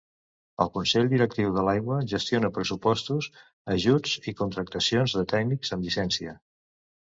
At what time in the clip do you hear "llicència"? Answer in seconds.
5.91-6.39